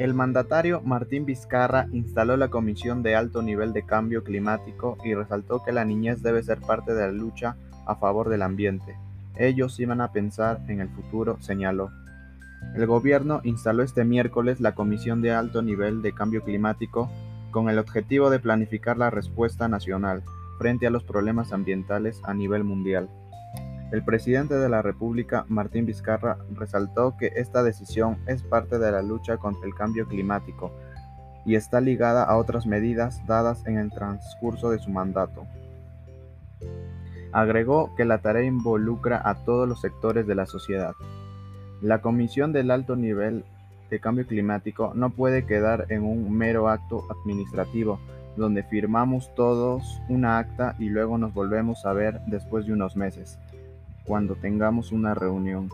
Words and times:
El 0.00 0.14
mandatario 0.14 0.80
Martín 0.80 1.26
Vizcarra 1.26 1.86
instaló 1.92 2.38
la 2.38 2.48
Comisión 2.48 3.02
de 3.02 3.16
Alto 3.16 3.42
Nivel 3.42 3.74
de 3.74 3.84
Cambio 3.84 4.24
Climático 4.24 4.96
y 5.04 5.12
resaltó 5.12 5.62
que 5.62 5.72
la 5.72 5.84
niñez 5.84 6.22
debe 6.22 6.42
ser 6.42 6.58
parte 6.58 6.94
de 6.94 7.02
la 7.02 7.12
lucha 7.12 7.56
a 7.84 7.96
favor 7.96 8.30
del 8.30 8.40
ambiente. 8.40 8.96
Ellos 9.36 9.78
iban 9.78 10.00
a 10.00 10.10
pensar 10.10 10.62
en 10.68 10.80
el 10.80 10.88
futuro, 10.88 11.36
señaló. 11.42 11.90
El 12.74 12.86
gobierno 12.86 13.42
instaló 13.44 13.82
este 13.82 14.06
miércoles 14.06 14.58
la 14.58 14.74
Comisión 14.74 15.20
de 15.20 15.32
Alto 15.32 15.60
Nivel 15.60 16.00
de 16.00 16.14
Cambio 16.14 16.44
Climático 16.44 17.10
con 17.50 17.68
el 17.68 17.78
objetivo 17.78 18.30
de 18.30 18.38
planificar 18.38 18.96
la 18.96 19.10
respuesta 19.10 19.68
nacional 19.68 20.22
frente 20.56 20.86
a 20.86 20.90
los 20.90 21.04
problemas 21.04 21.52
ambientales 21.52 22.22
a 22.24 22.32
nivel 22.32 22.64
mundial. 22.64 23.10
El 23.92 24.04
presidente 24.04 24.54
de 24.54 24.68
la 24.68 24.82
República, 24.82 25.44
Martín 25.48 25.84
Vizcarra, 25.84 26.38
resaltó 26.54 27.16
que 27.16 27.32
esta 27.34 27.64
decisión 27.64 28.18
es 28.28 28.44
parte 28.44 28.78
de 28.78 28.92
la 28.92 29.02
lucha 29.02 29.38
contra 29.38 29.66
el 29.66 29.74
cambio 29.74 30.06
climático 30.06 30.70
y 31.44 31.56
está 31.56 31.80
ligada 31.80 32.22
a 32.22 32.36
otras 32.36 32.66
medidas 32.66 33.26
dadas 33.26 33.66
en 33.66 33.78
el 33.78 33.90
transcurso 33.90 34.70
de 34.70 34.78
su 34.78 34.90
mandato. 34.90 35.44
Agregó 37.32 37.92
que 37.96 38.04
la 38.04 38.18
tarea 38.18 38.44
involucra 38.44 39.20
a 39.28 39.44
todos 39.44 39.68
los 39.68 39.80
sectores 39.80 40.24
de 40.24 40.36
la 40.36 40.46
sociedad. 40.46 40.92
La 41.82 42.00
Comisión 42.00 42.52
del 42.52 42.70
Alto 42.70 42.94
Nivel 42.94 43.44
de 43.90 43.98
Cambio 43.98 44.24
Climático 44.24 44.92
no 44.94 45.10
puede 45.10 45.46
quedar 45.46 45.86
en 45.88 46.04
un 46.04 46.32
mero 46.32 46.68
acto 46.68 47.08
administrativo, 47.10 47.98
donde 48.36 48.62
firmamos 48.62 49.34
todos 49.34 50.00
una 50.08 50.38
acta 50.38 50.76
y 50.78 50.90
luego 50.90 51.18
nos 51.18 51.34
volvemos 51.34 51.84
a 51.86 51.92
ver 51.92 52.20
después 52.26 52.66
de 52.66 52.72
unos 52.72 52.94
meses 52.94 53.40
cuando 54.10 54.34
tengamos 54.34 54.90
una 54.90 55.14
reunión. 55.14 55.68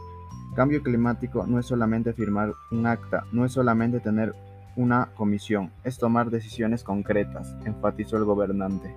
Cambio 0.55 0.83
climático 0.83 1.47
no 1.47 1.59
es 1.59 1.65
solamente 1.65 2.13
firmar 2.13 2.53
un 2.71 2.87
acta, 2.87 3.25
no 3.33 3.47
es 3.47 3.53
solamente 3.53 3.99
tener 3.99 4.35
una 4.77 5.09
comisión, 5.17 5.71
es 5.85 5.97
tomar 5.97 6.29
decisiones 6.29 6.85
concretas, 6.85 7.57
enfatizó 7.65 8.19
el 8.19 8.25
gobernante. 8.25 8.95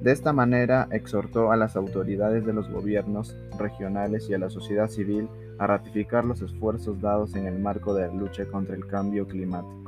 De 0.00 0.12
esta 0.12 0.32
manera 0.32 0.88
exhortó 0.92 1.52
a 1.52 1.58
las 1.58 1.76
autoridades 1.76 2.46
de 2.46 2.54
los 2.54 2.70
gobiernos 2.70 3.36
regionales 3.58 4.30
y 4.30 4.34
a 4.34 4.38
la 4.38 4.48
sociedad 4.48 4.88
civil 4.88 5.28
a 5.58 5.66
ratificar 5.66 6.24
los 6.24 6.40
esfuerzos 6.40 7.02
dados 7.02 7.34
en 7.34 7.44
el 7.44 7.58
marco 7.58 7.92
de 7.92 8.06
la 8.06 8.14
lucha 8.14 8.46
contra 8.46 8.74
el 8.74 8.86
cambio 8.86 9.28
climático. 9.28 9.79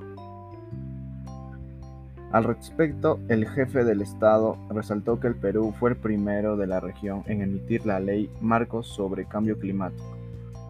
Al 2.33 2.44
respecto, 2.44 3.20
el 3.28 3.47
jefe 3.47 3.84
del 3.84 4.00
Estado 4.00 4.56
resaltó 4.70 5.20
que 5.20 5.27
el 5.27 5.34
Perú 5.34 5.75
fue 5.78 5.91
el 5.91 5.97
primero 5.97 6.56
de 6.56 6.66
la 6.66 6.80
región 6.80 7.22
en 7.27 7.42
emitir 7.42 7.84
la 7.84 8.00
ley 8.00 8.30
Marcos 8.41 8.86
sobre 8.86 9.27
Cambio 9.27 9.58
Climático, 9.58 10.16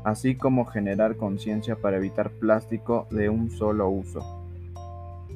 así 0.03 0.35
como 0.35 0.65
generar 0.65 1.15
conciencia 1.15 1.77
para 1.77 1.99
evitar 1.99 2.31
plástico 2.31 3.07
de 3.13 3.29
un 3.29 3.53
solo 3.53 3.89
uso, 3.89 4.27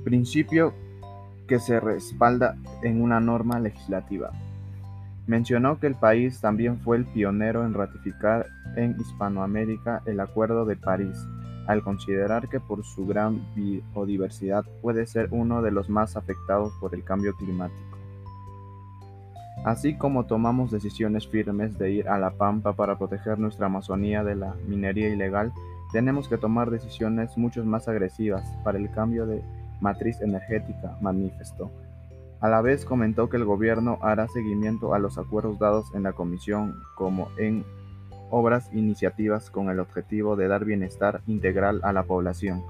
principio 0.02 0.74
que 1.46 1.60
se 1.60 1.78
respalda 1.78 2.56
en 2.82 3.02
una 3.02 3.20
norma 3.20 3.60
legislativa. 3.60 4.32
Mencionó 5.28 5.78
que 5.78 5.86
el 5.86 5.94
país 5.94 6.40
también 6.40 6.80
fue 6.80 6.96
el 6.96 7.04
pionero 7.04 7.64
en 7.64 7.72
ratificar 7.72 8.46
en 8.74 8.96
Hispanoamérica 8.98 10.02
el 10.06 10.18
Acuerdo 10.18 10.64
de 10.64 10.74
París, 10.74 11.24
al 11.66 11.82
considerar 11.82 12.48
que 12.48 12.60
por 12.60 12.84
su 12.84 13.06
gran 13.06 13.44
biodiversidad 13.54 14.64
puede 14.82 15.06
ser 15.06 15.28
uno 15.30 15.62
de 15.62 15.70
los 15.70 15.88
más 15.88 16.16
afectados 16.16 16.72
por 16.80 16.94
el 16.94 17.04
cambio 17.04 17.34
climático. 17.34 17.96
Así 19.64 19.96
como 19.96 20.26
tomamos 20.26 20.70
decisiones 20.70 21.26
firmes 21.26 21.76
de 21.78 21.90
ir 21.90 22.08
a 22.08 22.18
la 22.18 22.30
pampa 22.30 22.74
para 22.74 22.98
proteger 22.98 23.38
nuestra 23.38 23.66
Amazonía 23.66 24.22
de 24.22 24.36
la 24.36 24.54
minería 24.68 25.08
ilegal, 25.08 25.52
tenemos 25.92 26.28
que 26.28 26.38
tomar 26.38 26.70
decisiones 26.70 27.36
mucho 27.36 27.64
más 27.64 27.88
agresivas 27.88 28.44
para 28.62 28.78
el 28.78 28.90
cambio 28.90 29.26
de 29.26 29.42
matriz 29.80 30.20
energética, 30.20 30.96
manifestó. 31.00 31.70
A 32.40 32.48
la 32.48 32.60
vez 32.60 32.84
comentó 32.84 33.28
que 33.28 33.38
el 33.38 33.44
gobierno 33.44 33.98
hará 34.02 34.28
seguimiento 34.28 34.94
a 34.94 34.98
los 34.98 35.18
acuerdos 35.18 35.58
dados 35.58 35.86
en 35.94 36.02
la 36.02 36.12
comisión 36.12 36.74
como 36.94 37.28
en 37.38 37.64
obras 38.30 38.68
iniciativas 38.72 39.50
con 39.50 39.70
el 39.70 39.80
objetivo 39.80 40.36
de 40.36 40.48
dar 40.48 40.64
bienestar 40.64 41.20
integral 41.26 41.80
a 41.82 41.92
la 41.92 42.04
población. 42.04 42.62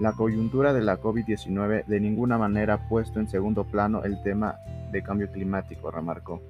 La 0.00 0.12
coyuntura 0.12 0.72
de 0.72 0.82
la 0.82 1.00
COVID-19 1.00 1.86
de 1.86 2.00
ninguna 2.00 2.38
manera 2.38 2.74
ha 2.74 2.88
puesto 2.88 3.18
en 3.18 3.28
segundo 3.28 3.64
plano 3.64 4.04
el 4.04 4.22
tema 4.22 4.56
de 4.92 5.02
cambio 5.02 5.30
climático, 5.30 5.90
remarcó. 5.90 6.40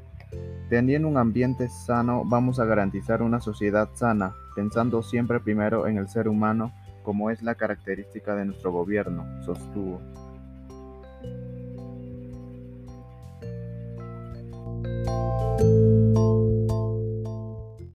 Teniendo 0.68 1.08
un 1.08 1.16
ambiente 1.16 1.68
sano, 1.68 2.24
vamos 2.26 2.60
a 2.60 2.66
garantizar 2.66 3.22
una 3.22 3.40
sociedad 3.40 3.88
sana, 3.94 4.34
pensando 4.54 5.02
siempre 5.02 5.40
primero 5.40 5.86
en 5.86 5.96
el 5.96 6.08
ser 6.08 6.28
humano, 6.28 6.72
como 7.02 7.30
es 7.30 7.42
la 7.42 7.54
característica 7.54 8.36
de 8.36 8.44
nuestro 8.44 8.70
gobierno, 8.70 9.24
sostuvo. 9.42 10.02